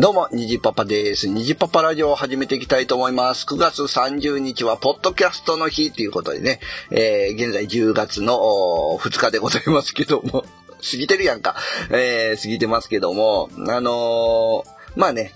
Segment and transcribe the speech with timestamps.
[0.00, 1.26] どうも、にじパパです。
[1.26, 3.44] にじパパラジオを始めていきたいと思います。
[3.46, 6.60] 9月30日は、ポッドキャストの日ということでね、
[6.92, 8.38] えー、現在10月の
[9.00, 10.44] 2日でございますけども、
[10.88, 11.56] 過ぎてるやんか。
[11.90, 14.64] えー、過ぎてますけども、あのー、
[14.94, 15.34] まあね、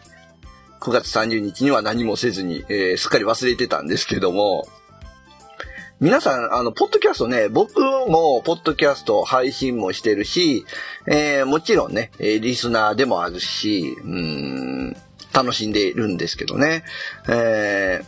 [0.82, 4.66] 9月30日には何もせずに、えー、すっかり忘れてたんですけども、
[6.00, 10.66] 皆さん、あの、ポッドキャストね、僕も、ポッドキャスト配信もしてるし、
[11.06, 14.96] えー、もちろんね、リスナーでもあるし、うん、
[15.32, 16.82] 楽しんでいるんですけどね。
[17.28, 18.04] えー、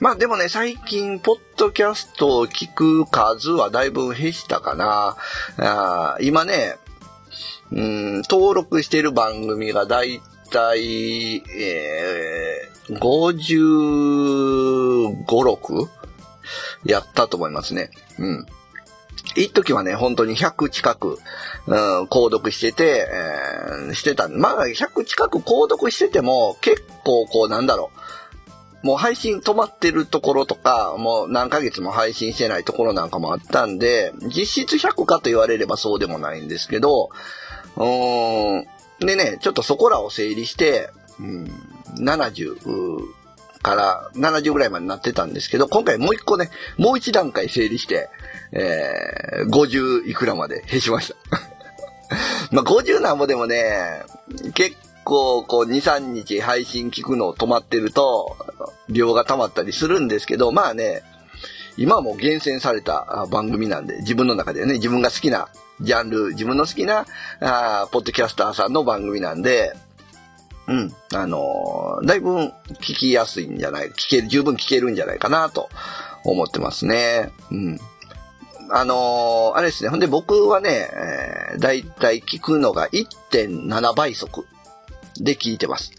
[0.00, 5.16] まあでもね、最近、ポッドキャストを聞く数はだいぶ減したかな。
[5.58, 6.74] あ今ね、
[7.70, 15.88] うん、登録してる番組がだいたい、えー、55、6?
[16.84, 17.90] やったと思いますね。
[18.18, 18.46] うん。
[19.36, 21.18] 一時はね、本当に100近く、
[21.66, 23.08] うん、購読してて、
[23.86, 24.28] えー、してた。
[24.28, 28.86] まあ、100近く購読してても、結構こう、なんだろう。
[28.86, 37.10] もう配信止まってるところとか、もう何ヶ月も配信してないところなんかもあったんで、実質100かと言われればそうでもないんですけど、
[37.76, 38.66] うーん。
[39.00, 41.50] でね、ちょっとそこらを整理して、うん、
[41.98, 43.18] 70、
[43.62, 48.08] から70ぐらいまでなってたんですけど、今回もう一個ね、もう一段階整理して、
[48.52, 51.16] えー、50いくらまで減しました。
[52.50, 54.02] まあ、50なんぼでもね、
[54.54, 58.36] 結構こう2、3日配信聞くのを止まってると、
[58.88, 61.02] 量が溜まったりするんですけど、まあね、
[61.76, 65.48] 今はもう厳選された番組なんで、自分の中でね、自分が好きな
[65.80, 67.06] ジャンル、自分の好きな、
[67.40, 69.74] あポッドキャスターさんの番組なんで、
[70.68, 70.92] うん。
[71.14, 72.36] あのー、だいぶ
[72.74, 75.70] 聞きやすいんじゃない、聞ける、十分聞けるんじゃないかなと
[76.24, 77.30] 思ってますね。
[77.50, 77.78] うん。
[78.70, 79.88] あのー、あれですね。
[79.88, 80.90] ほんで僕はね、
[81.52, 84.46] えー、だいたい聞くのが1.7倍速
[85.16, 85.92] で聞いてます。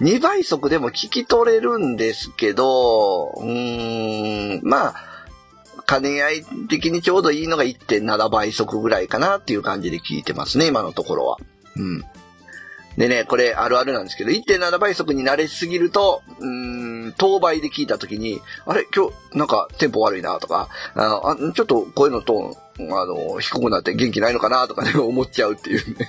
[0.00, 5.13] 2倍速でも聞き取れるんですけど、うーん、まあ、
[5.86, 11.38] 兼ね合い的にちょうどいいのが1.7倍速ぐらいかなっていう感じで聞いてますね、今のところは。
[11.76, 12.04] うん。
[12.96, 18.86] でね、これあるあるなんですけど、1.7倍速に慣れすぎると、うん、当倍で聞いた時に、あれ？
[18.94, 26.08] 今日なんかテンポ悪いなとか、あちょっと声のトーン、あの、低くなって元気ないのかなとかね、思っちゃうっていうね。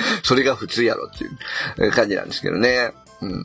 [0.24, 2.92] それが普通やろっていう感じなんですけどね。
[3.20, 3.44] うん。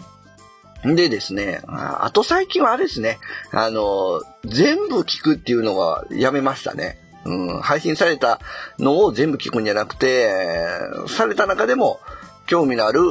[0.84, 3.20] でですね、あと最近はあれですね、
[3.52, 6.98] あの、全部聞くっていうのがやめましたね。
[7.26, 8.40] うん、配信された
[8.80, 10.32] のを全部聞くんじゃなくて、
[11.08, 12.00] された中でも、
[12.48, 13.02] 興味のある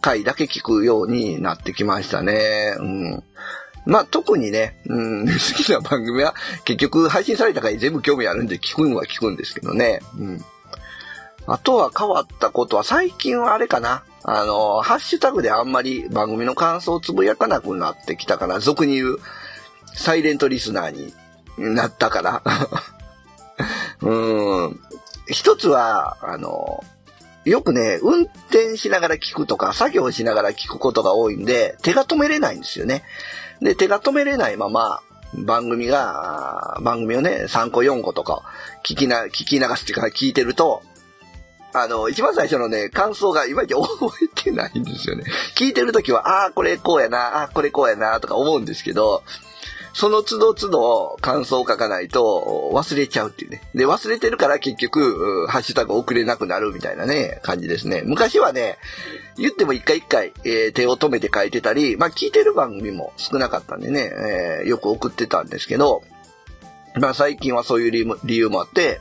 [0.00, 2.74] 回だけ聞くようになってきましたね。
[2.78, 3.24] うん。
[3.86, 6.34] まあ、特にね、うん、 好きな番組は
[6.64, 10.00] 結局配信された回全部興味あるんで聞くんは聞くんですけどね。
[10.18, 10.44] うん。
[11.46, 14.02] あとは変わったことは最近はあれかな。
[14.26, 18.58] あの、ハッシュタグであんまり番組の感想をつぶやかなくなってきたかな。
[18.58, 19.18] 俗に言う
[19.94, 21.12] サイレントリスナーに
[21.74, 22.42] なったから。
[24.00, 24.80] うん。
[25.28, 26.82] 一つは、あの、
[27.44, 33.04] よくね、運転しながら聞くとか、作業しながら聞くことが多いんで、手が止めれないんですよね。
[33.60, 35.00] で、手が止めれないまま、
[35.34, 38.42] 番組が、番組をね、3個4個とか、
[38.84, 40.82] 聞きな、聞き流すっていうか、聞いてると、
[41.74, 45.24] あの、一番最初のね、感想がいまいち 覚えてないんですよね。
[45.56, 49.24] 聞いてるときは、ああ、これこうやな、ああ、これこうやな、とか思うんですけど、
[49.92, 53.62] その都度都度感想を書かないと忘れちゃうっていうね。
[53.74, 58.02] で、忘れてるから結局、ハッシュタグ送れなくなるみたいなね、感じですね。
[58.04, 58.76] 昔はね、
[59.36, 64.10] 言っても一回一回、えー、手を止めて書いてたり、まあ聞いてる番組も少なかったんでね、
[64.60, 66.02] えー、よく送ってたんですけど、
[66.96, 69.00] まあ最近はそういう理由もあって、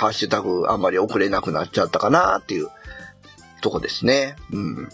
[0.00, 2.68] ハッシュタグあんまり送れなくなっちゃったかなっていう
[3.60, 4.34] とこですね。
[4.50, 4.88] うん。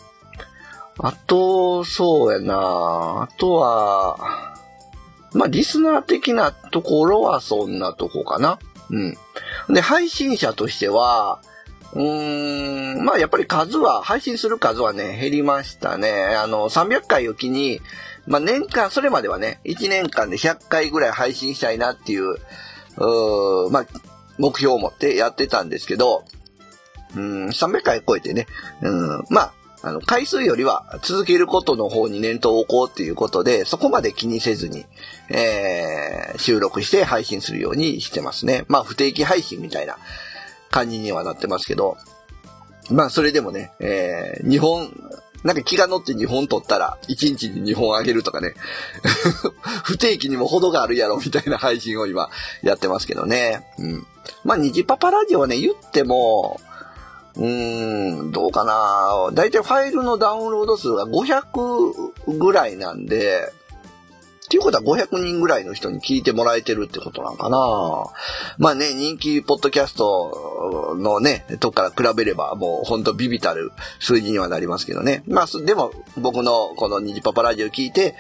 [0.99, 4.57] あと、そうやなあとは、
[5.33, 8.59] まあ、リスナー的なところはそんなとこかな。
[8.91, 9.17] うん。
[9.73, 11.41] で、配信者としては、
[11.93, 16.35] うーん、まあやっぱり数は、配信する数はね、減りましたね。
[16.37, 17.81] あの、300回を機に、
[18.27, 23.87] まあ年間、それまではね、1年間で100回ぐらい配信したいなっていう、うーまあ、
[24.39, 26.25] 目標を持ってやってたんですけど、
[27.15, 28.47] うん、300回超えてね、
[28.83, 29.53] うん、まあ、
[29.83, 34.85] あの、回数よりは続けることの方に念頭を置こうっていうことで、そこまで気にせずに、
[35.31, 38.65] えー、収録して配信するようにしてますね。
[38.69, 39.97] まあ、不定期配信みたいな
[40.71, 41.97] 感じにはなってますけど、
[42.91, 44.91] まあ、それでもね、えー、日本、
[45.47, 48.55] なんか気が乗って2本取ったら、1日に2本あげるとかね。
[49.85, 52.29] 不定期にも程があるやろ、みたいな配信を今
[52.63, 53.65] やってますけどね。
[53.79, 54.07] うん。
[54.45, 56.61] まあ、虹パパラジオはね、言っても、
[57.37, 59.31] うーん、どうかな。
[59.33, 63.53] だいたいファイルのダウンロード数が500ぐらいなんで、
[64.47, 67.59] っていうことは500人ぐらいの人に聞いてもらえてるってことなんかな
[68.59, 75.25] まあね、人気ポッドキャストのね、とこから比べればもうほんとビビたる数字にはなりますけどね。
[75.27, 78.15] まあ、でも僕のこのニジパパラジオ聞いて、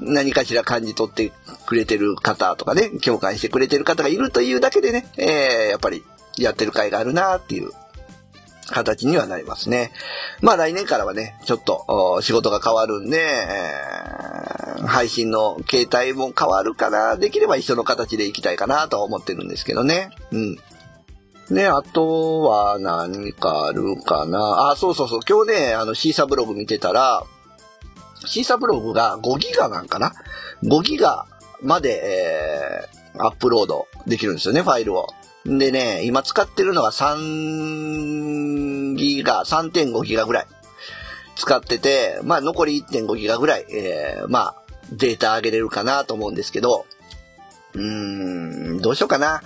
[0.00, 1.32] 何かしら感じ取って
[1.66, 6.04] くれてる方とかね、共感してくれてる方がいるというだけでね、えー、やっぱり
[6.36, 7.70] やってる会があるなっていう
[8.70, 9.92] 形にはなりますね。
[10.40, 17.16] まあ来年からはね、ちょっと仕事が変わるんで、えー、配信の形態も変わるかな。
[17.16, 20.10] できれば一緒の形でいきたいかなと思ってるんですけどね。
[20.30, 20.58] うん。
[21.50, 24.70] ね、あとは何かあるかな。
[24.70, 25.20] あ、そうそうそう。
[25.26, 27.22] 今日ね、あの、シーサブログ見てたら、
[28.26, 30.12] Seesaa ブログが5ギガなんかな
[30.62, 31.26] ?5 ギガ
[31.62, 32.02] まで、
[33.14, 35.06] えー、アップロードできるんですよね、ファイルを。
[35.44, 40.46] でね、今使ってるのが3ギガ、3.5ギガぐらい
[41.36, 44.54] 使ってて、まあ残り1.5ギガぐらい、えー、まあ
[44.92, 46.86] データ上げれるかなと思うんですけど、
[47.74, 49.42] うーん、どうしようかな。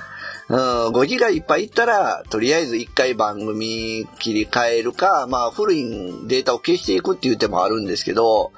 [0.48, 0.58] うん、
[0.88, 5.84] 5ギガいっぱいいったら、とりあえず1回番組切り替えるか、まあ古い
[6.26, 8.52] データを消していくっていう手もあるんですけど、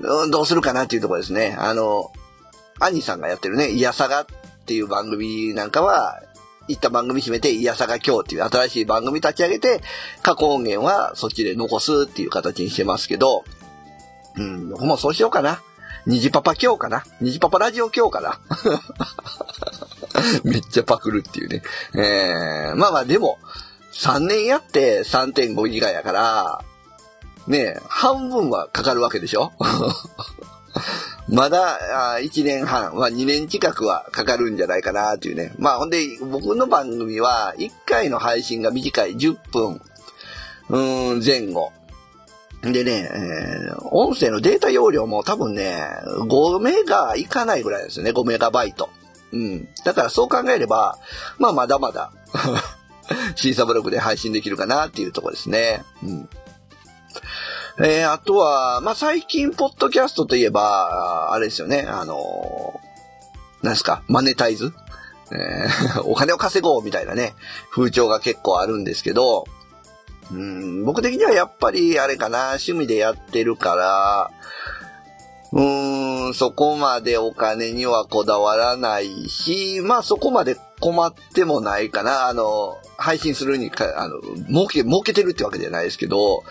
[0.00, 1.56] うん、どうするかなっていうところですね。
[1.58, 2.10] あの、
[2.80, 4.26] アニさんがやってるね、イヤサガっ
[4.66, 6.22] ていう番組なんかは、
[6.68, 9.82] 行った番組閉めて、いやさが今日っていう新しい番組立ち上げて、
[10.22, 13.44] 過去音源はそっちで残すっていう形にしてますけど、
[14.36, 15.60] うん、僕もそうしようかな。
[16.06, 18.38] 虹パパ今日かな虹パパラジオ今日かな
[20.44, 21.62] めっちゃパクるっていうね。
[21.94, 23.38] えー、まあまあでも、
[23.92, 26.60] 3年やって3.5ギガやから、
[27.46, 29.52] ね半分はかかるわけでしょ？
[31.28, 35.52] まだ、1年半、まあ2年近くはかかるんじゃないかなっていうね。
[35.58, 39.80] まあほんで、僕の番組は1回の配信が短い10分、
[40.68, 41.72] うん、前後。
[42.62, 45.84] でね、えー、音声のデータ容量も多分ね、
[46.28, 48.88] 5メガいかないぐらいですね、5メガバイト。
[49.32, 49.68] うん。
[49.84, 50.98] だからそう考えれば、
[51.38, 52.12] まあまだまだ
[53.36, 55.84] シーサブログで配信できるかなっていうとこですね。
[56.02, 56.28] うん。
[57.78, 64.72] えー、あとは、まあ、最近、ポッドキャストといえば、あれですよね、あのー、なんですか、マネタイズ？
[65.32, 67.34] えー、 お金を稼ごうみたいなね、
[67.72, 69.46] 風潮が結構あるんですけど、
[70.30, 74.30] うん、僕的にはやっぱりあれかな、趣味でやってるから、
[75.52, 82.26] うーん、そこまでお金にはこだわらないし、まあそこまで困ってもないかな。
[82.26, 86.42] あの、配信するにか、あの、儲け、儲けてるってわけじゃないですけど、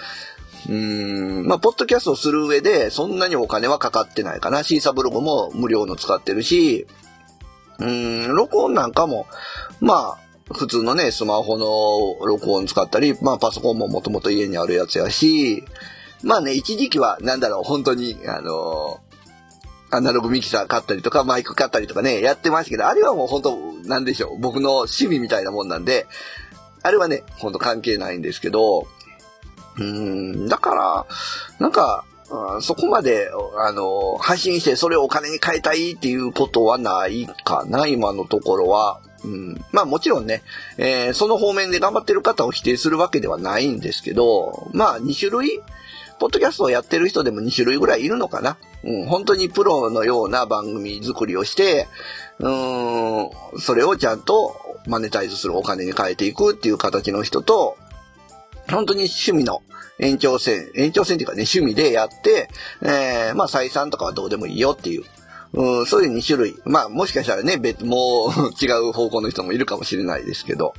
[0.70, 4.64] うん、まあ、ポッドキャストをする上で、そんなにお金はかかってないかな。
[4.64, 6.88] シーサブログも無料の使ってるし、
[7.80, 9.26] うん、録音なんかも、
[9.82, 15.64] まあ、普通のね、スマホの録音使ったり、まあ、パソコンももともと家にあるやつやし、
[16.22, 19.00] まあね、一時期は、なんだろう、本当に、あの
[19.92, 23.58] アナログミキサー買ったりとか、マイク買ったりとかね、やってましたけど、あれはもう本当、
[23.88, 26.08] なんでしょう、僕の趣味みたいなもんなんで、
[26.82, 28.88] あれはね、ほんと関係ないんですけど、
[29.78, 31.06] うん、だから、
[31.60, 32.06] なんか、
[32.62, 39.00] そこまで、あの、配信してそれをお金に変えたいっていうことはないかな、今のところは。
[39.24, 40.44] うん、まあもちろんね、
[40.78, 45.62] えー、その方面で頑張ってる方を否定するわけではないんですけど、まあ2種類、
[46.20, 48.58] ポッドキャストをやってる人でも2種類ぐらいいるのかな。
[48.84, 51.88] うん、本当にプロのような番組作りをして、
[52.40, 54.56] うん、それをちゃんと
[54.88, 57.78] マネタイズするお金に変えていくっていう形の人と、
[58.74, 59.62] 本当に趣味の
[60.00, 62.50] 延長線、延長線っていうかね、趣味でやって、
[62.82, 65.04] えー、まあ採算とかはどうでもいいよっていう。
[65.54, 66.56] うん、そういう2種類。
[66.66, 70.74] まあもしかしたらね、別、 もう違う方向の人もいるかもしれないですけど。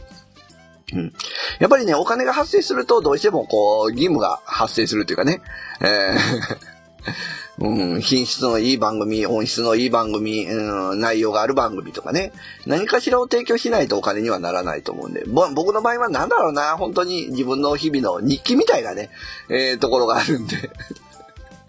[0.93, 1.13] うん。
[1.61, 5.41] やっぱりね、お金が発生するとどうしてもこう、義務が発生するというかね。
[5.81, 12.33] えーうん、品質のいい番組、音質のいい番組、うん、内容がある番組とかね、
[12.67, 19.11] 何かしらを提供しないとお金にはならないと思うんで、僕の場合は何だろうな、本当に自分の日々の日記みたいなね、
[19.49, 20.71] えー、ところがあるんで。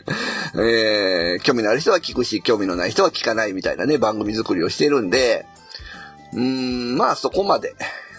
[0.58, 5.46] えー、興味のある人は聞くし、興味のない人は聞かないみたいなね、番組作りをしてるんで、
[6.34, 7.76] うん、まあそこまで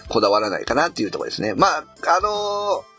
[0.09, 1.53] こだわらないかなっていうところですね。
[1.53, 2.96] まあ、あのー、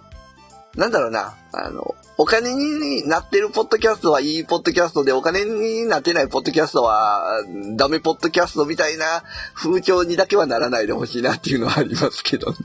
[0.78, 7.42] なんだろうな、あの、お金になってるポッドキャストはいいポッドキャストで、お金になってないポッドキャストは
[7.74, 12.56] ダメポッドキャストみたいな風潮にだけはならないでほしいなっていうのはありますけどね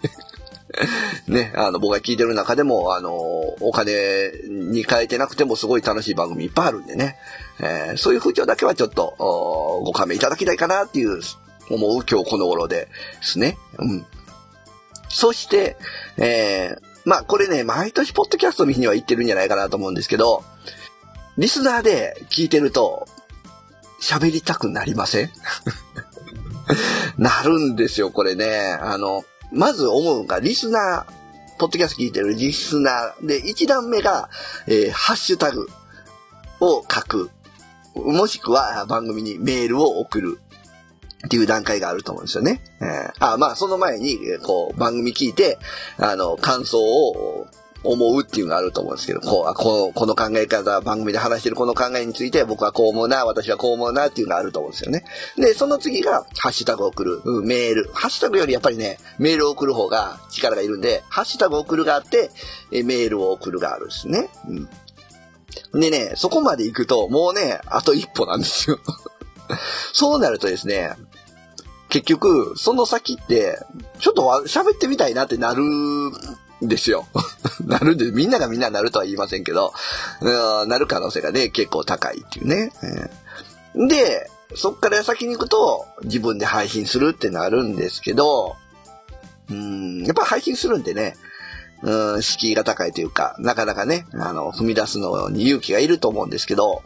[1.28, 7.18] ね、あの、僕が聞いてる中でも、あの、お金に変えてなくてもすごい楽しい番組いっぱいあるんでね、
[7.60, 9.16] えー、そういう風潮だけはちょっと、
[9.86, 11.20] ご勘弁いただきたいかなっていう
[11.70, 12.90] 思う今日この頃で
[13.22, 13.58] すね。
[13.78, 14.06] うん。
[15.10, 15.78] そして、
[16.18, 20.44] えー、まあこれね、毎年ポッドキャストの日には言ってるんじゃないかなと思うんですけど、
[21.38, 23.08] リスナーで聞いてると、
[24.02, 25.32] 喋りたくなりません？
[27.18, 28.78] なるんですよ、これね。
[28.82, 34.30] あの、まず思うのが、リスナー、ポッドキャスト聞いてるリスナーで、一段目が、
[34.68, 35.68] えー、ハッシュタグ
[36.60, 37.30] を書く。
[37.96, 40.40] もしくは番組にメールを送る。
[41.26, 42.62] っていう段階があると思うんですよね。
[42.82, 45.58] えー、あまあ、その前に、こう、番組聞いて、
[45.98, 47.48] あの、感想を
[47.84, 55.06] 思うっていうのがあると思うんですけど、こう、この、この考え方、番組で話してるこの考えについて、僕はこう思うな、私はこう思うなっていうのがあると思うんですよね。
[55.38, 57.90] で、その次が、ハッシュタグを送る、うん、メール。
[57.94, 62.32] ハッシュタグよりやっぱりね、メールを送る方が力がいるんで、ハッシュタグを送るがあって、
[62.72, 64.30] えメールを送るがあるんですね。
[65.74, 65.80] うん。
[65.80, 68.80] でね、そこまで行くと、もうね、あと一歩なんですよ。
[69.94, 70.94] そうなるとですね、
[71.94, 73.60] 結局、その先って、
[74.00, 76.12] ちょっと喋ってみたいなってなるん
[76.68, 77.06] ですよ。
[77.64, 79.74] なるんで、みんながみんななるとは言いませんけど、
[80.66, 82.72] なる可能性がね、結構高いっていうね。
[83.76, 88.56] で、そっから先に行くと、自分で配信するってなるんですけど、
[89.52, 91.16] うん、やっぱ配信するんでね、
[91.84, 96.82] うん、敷居が高いというか、なかなかね、あの、踏み出すのに勇気がいると思うんですけど、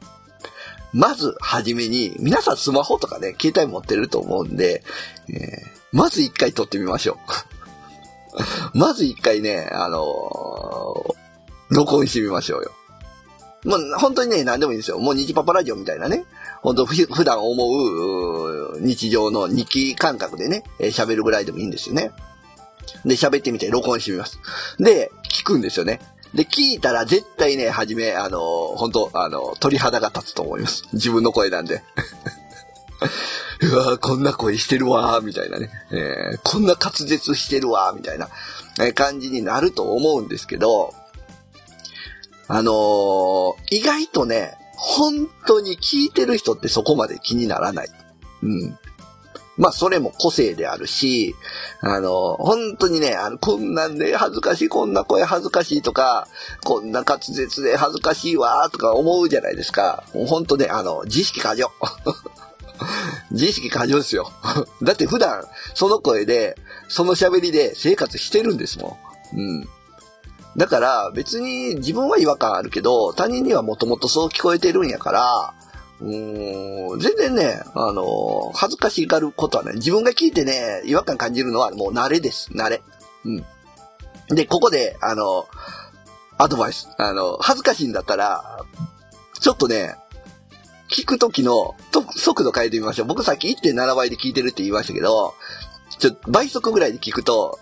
[0.94, 4.84] まず、はじめに、皆さんスマホとかね、携帯持ってると思うんで、
[5.30, 5.38] えー、
[5.92, 7.18] まず一回撮ってみましょ
[8.74, 8.78] う。
[8.78, 12.72] まず一回ね、あのー、録音してみましょうよ。
[13.66, 15.00] もう本当にね、何でもいいんですよ。
[15.00, 16.26] もう日パパラジオみたいなね。
[16.62, 22.12] 本当普段思う日常の日記感覚でね、喋るぐらいでもいいんですよね。
[23.06, 24.40] で、喋ってみて録音してみます。
[24.80, 26.00] で、聞くんですよね。
[26.38, 30.84] で、聞いたら絶対ね、はじめ、あの本当あの鳥肌が立つと思います。
[30.94, 31.84] 自分の声なんで。
[33.60, 38.30] うわこんな声してるわみたいなね、えー、こんな滑舌してるわみたいな、
[38.80, 40.94] え感じになると思うんですけど、
[42.48, 47.90] あの、意外とね、本当に聞いてる人ってそこまで気にならない。
[48.44, 48.78] うん。
[49.58, 51.36] まあ、それも個性であるし、
[51.82, 56.28] あの、本当にね、あの、こんなんで恥ずかしい、こんな声恥ずかしいとか、
[56.64, 60.04] こんな滑舌で恥ずかしいわ、とか思うじゃないですか。
[60.14, 61.72] もう本当ね、あの、自意識過剰。
[63.32, 64.32] 自意識過剰ですよ。
[64.84, 66.56] だって普段、その声で、
[66.88, 69.00] その喋りで生活してるんですも
[69.34, 69.40] ん。
[69.40, 69.70] うん。
[70.56, 75.54] だから別に自分は違和感あるけど、他人にはもともとそう聞こえてるんやから、
[76.00, 82.52] 全然ね、あの、恥ずかしがることはね、自分が聞いてね、違和感感じるのはもう慣れです。
[82.54, 82.82] 慣れ。
[83.26, 83.46] うん。
[84.36, 85.48] で、ここで、あの、
[86.38, 86.90] アドバイス。
[86.98, 88.64] あの、恥ずかしいんだったら、
[89.40, 89.96] ちょっとね、
[90.90, 91.76] 聞くときの
[92.16, 93.08] 速度変えてみましょう。
[93.08, 95.34] 僕さっき1.7倍で聞いてるって言いましたけど、
[95.98, 97.60] ちょ、倍速ぐらいで聞くと、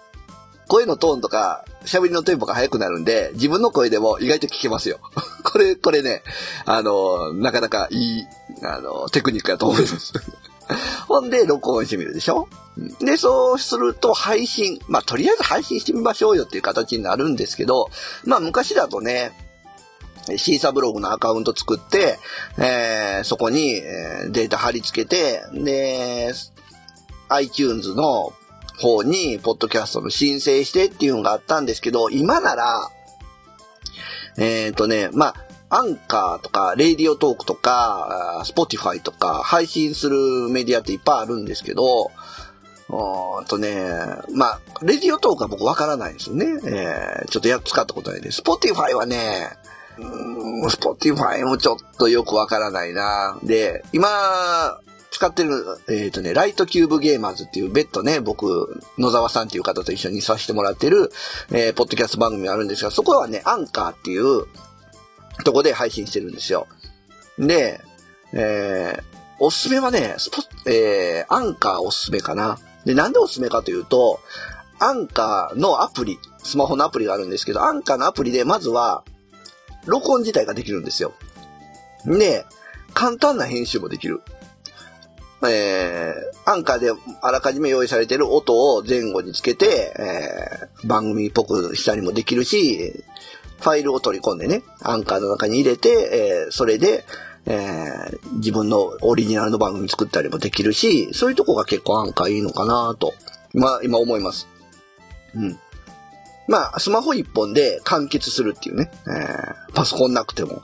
[0.67, 5.00] 声のトーンとか、喋りのテンポが速くなるんで、自分の声でも意外と聞けますよ。
[5.43, 6.24] これ、これね、
[6.65, 8.24] あの、なかなかいい、
[8.63, 10.13] あの、テクニックだと思います。
[11.07, 12.48] ほんで、録音してみるでしょ？
[13.00, 14.79] で、そうすると配信。
[14.88, 17.89] まあ、とりあえず配信してみましょうよっていう形になるんですけど、
[18.25, 19.31] まあ、昔だとね、
[20.38, 22.17] シーサブログのアカウント作って、
[22.57, 23.75] えー、そこに、
[24.31, 26.34] データ貼り付けて、で、
[27.29, 28.34] iTunes の
[28.79, 32.89] 方に、ポッドキャストの申請してっていうのがあったんですけど、今なら、
[34.38, 35.36] えっ、ー、とね、まあ、
[35.70, 40.17] アンカーとか、 Radiotalk とか、 Spotify とか、配信する
[40.50, 42.12] メディアっていっぱいあるんですけど、
[42.88, 43.84] うんとね、
[44.34, 46.46] まあ、 Radiotalk は僕わからないですよね。
[46.65, 48.38] えー、ちょっとや使ったことないです。
[48.38, 49.50] Spotify はね、
[49.98, 53.39] うん、 Spotify もちょっとよくわからないな。
[53.44, 54.79] で、今、
[55.15, 61.10] 使ってる、えっ、ー、とね、ライトキューブゲーマーズっていう別途ね、僕、野沢さんっていう方と一緒にさせてもらってる、
[61.53, 64.45] えー、ポッドキャスト番組があるんですが、そこはね、アンカーっていう
[65.45, 66.67] とこで配信してるんですよ。
[67.39, 67.79] で、
[68.34, 69.03] えー、
[69.39, 72.60] おすすめはね、スポえー、アンカーおすすめかな。
[72.84, 74.19] で、なんでおすすめかというと、
[74.79, 79.05] アンカーのアプリ、スマホのアプリがあるんですけど、アンカーのアプリでまずは、
[79.86, 81.13] 録音自体ができるんですよ。
[82.05, 82.45] で、
[82.93, 84.22] 簡単な編集もできる。
[85.49, 93.03] えー、アンカーであらかじめ用意されてる音を前後につけて、えー、番組っぽくしたりもできるし、
[93.59, 97.05] ファイルを取り込んでね、アンカーの中に入れて、えー、それで、
[97.45, 103.13] えー、自分のオリジナルの番組作ったりもできるし、そういうとこが結構アンカーいいのかなと、
[103.53, 104.47] まあ、今思います。
[105.35, 105.59] うん。
[106.47, 108.91] まあ、スマホ一本で完結するっていうね。
[109.07, 110.61] えー、パソコンなくても。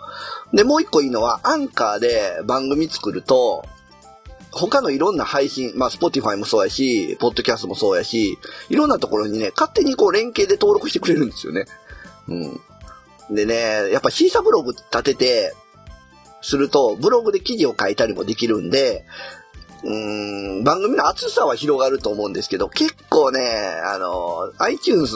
[0.54, 3.64] で、もう一個いいのは、アンカーで番組作ると、
[4.52, 8.38] 他のいろんな配信、まあ、スポティファイもそうやし、ポッドキャストもそうやし、
[8.70, 11.66] いろんなところにね、勝手にこう連携で登録してくれるんですよね。
[12.28, 13.36] うん。
[13.36, 15.54] でね、やっぱシーサブログ立てて、
[16.42, 19.06] すると、ブログで記事を書いたりもできるんで、
[19.84, 23.40] うん、番組の厚さは広がると思うんですけど、結構ね、
[23.86, 25.16] あの、iTunes、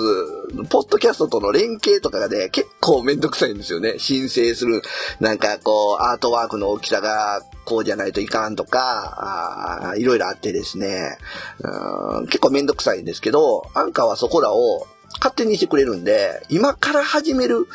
[0.69, 3.99] ポッドキャストとの連携とかがね、結構めんどくさいんですよね。
[3.99, 4.81] 申請する、
[5.19, 11.17] なんかこう、アートワークの大きさがこうじゃないといかんとか、いろいろあってですね、
[11.59, 14.87] うん結構めんどくさいんですけど、アンカーはそこらを
[15.19, 17.67] 勝手にしてくれるんで、今から始める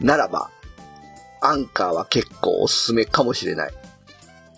[0.00, 0.50] ならば、
[1.40, 3.72] アンカーは結構おすすめかもしれない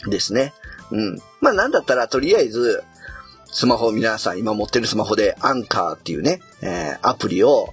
[0.08, 0.52] ですね。
[0.90, 1.18] うん。
[1.40, 2.82] まあなんだったらとりあえず、
[3.46, 7.72] スマホ皆さん今持ってるスマホでアンカーっていうね、えー、アプリを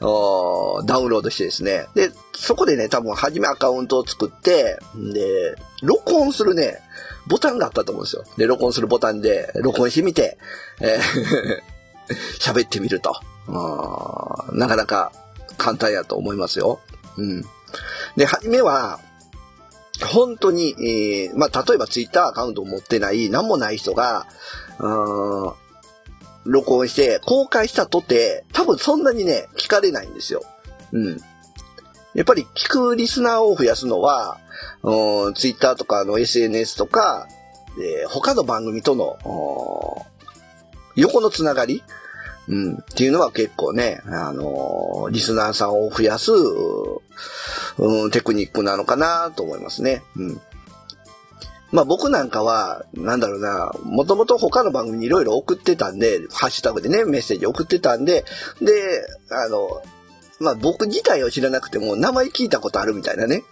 [0.00, 1.86] ダウンロードしてですね。
[1.94, 4.78] で、そこでね、多分初めアカウントを作って、
[5.12, 6.78] で、録音するね、
[7.28, 8.24] ボタンがあったと思うんですよ。
[8.36, 10.38] で、録音するボタンで録音してみて、
[10.80, 11.80] えー
[12.40, 13.14] 喋ってみると。
[14.52, 15.12] なかなか
[15.56, 16.80] 簡単やと思いますよ。
[17.16, 17.42] うん。
[18.16, 18.98] で、初めは、
[20.06, 24.26] 本当に、えー、まあ、例えばツイッターアカウントを持ってない、何もない人が、
[24.78, 25.52] うん、
[26.44, 30.42] 録音して公開したとて、多分そんなにね、聞かれないんですよ。
[30.92, 31.18] うん。
[32.14, 34.38] やっぱり聞くリスナーを増やすのは、
[34.82, 37.28] うん、ツイッターとかの SNS とか、
[37.78, 40.06] えー、他の番組との、
[40.96, 41.82] 横のつながり
[42.50, 46.32] うん、っていうのは結構ね、あのー、リスナーさんを増やす、
[47.78, 50.02] うん、テクニックなのかなと思いますね。
[50.16, 50.40] うん。
[51.70, 58.24] まあ僕なんかは、なんだろうな、もともと他の番組にいろいろ送ってたんで、ハッシュタグでね、メッセージ送ってたんで、
[58.60, 59.80] で、あの、
[60.40, 63.44] まあ僕自体を知らなくても名前聞いたことあるみたいなね、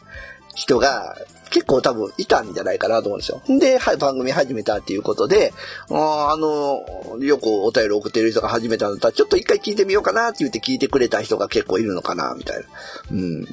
[0.58, 1.16] 人が
[1.50, 3.40] 結構多分いたんじゃないかなと思うんですよ。
[3.58, 5.52] で、はい、番組始めたっていうことで、
[5.90, 6.84] ああの、
[7.21, 12.64] よくお便り送ってる人が始めたんだったら、ちょっと一回聞いてみようかなって言って聞いてくれた人が結構いるのかな、みたいな。
[13.12, 13.47] うん。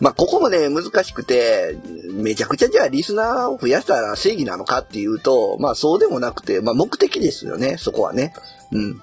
[0.00, 1.78] まあ、ここもね、難しくて、
[2.12, 8.32] めちゃくちゃじゃあリスナーを増やしたら正義なのかっていうと、まあそうでもなくて、まあ目的ですよね、そこはね。
[8.72, 9.02] うん。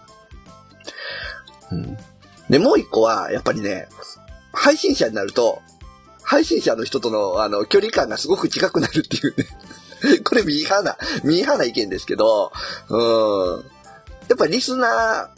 [1.71, 1.97] うん。
[2.49, 3.87] で、もう一個は、やっぱりね、
[4.53, 5.61] 配信者になると、
[6.25, 9.47] 配信者の人との、あの、距離感がすごく近くなるっていうね。
[10.23, 12.51] これミーハーな、ミーハーな意見ですけど、
[12.89, 13.65] うん。
[14.27, 15.29] やっぱリスナ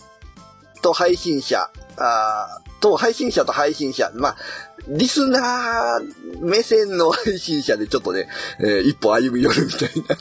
[0.78, 4.38] ーと配信者、あと配信者と配信者、まあ、
[4.88, 8.28] リスナー目線の配信者でちょっとね、
[8.60, 10.16] えー、一歩歩み寄るみたいな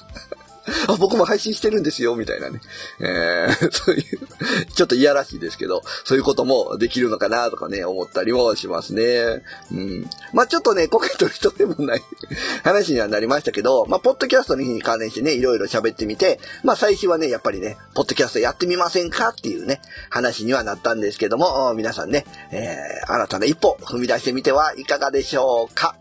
[0.89, 2.61] あ、僕も配信してるんですよ、みたいなね。
[3.01, 9.43] えー、 そういう、ちょっといやらしいですけど、そういうこともできるのかなとかね、思ったりもしますね。
[9.73, 10.11] うん。
[10.33, 12.03] まあちょっとね、コケと人でもない
[12.65, 25.97] 話にはなりましたけど、まあポッドキャストの日に関連してね、いろいろ喋ってみて、まあ最初はね、やっぱりね、ポッドキャストやってみませんかっていうね、話にはなったんですけども、皆さんね、えー、新たな一歩踏み出してみてはいかがでしょうか。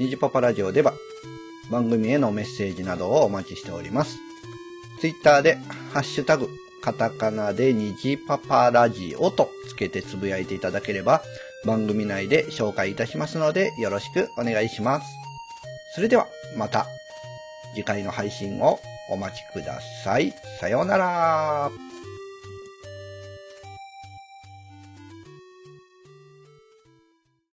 [0.00, 0.94] ニジパパラジオでは
[1.70, 4.16] 番組へのメッセージなどをお待ちしております。
[4.98, 5.56] ツイッターで
[5.92, 6.48] ハッシュタグ、
[6.80, 11.20] カタカナでニジパパラジオとつけてつぶやいていただければ
[11.66, 15.06] 番組内で紹介いたしますのでよろしくお願いします。
[15.94, 16.86] それではまた
[17.74, 20.32] 次回の配信をお待ちください。
[20.60, 21.99] さようなら。